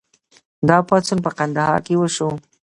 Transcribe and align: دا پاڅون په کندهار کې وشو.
دا 0.67 0.77
پاڅون 0.87 1.19
په 1.25 1.31
کندهار 1.37 1.79
کې 1.85 1.93
وشو. 1.97 2.29